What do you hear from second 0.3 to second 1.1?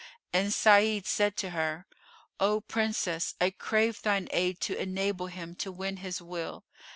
'"And Sa'id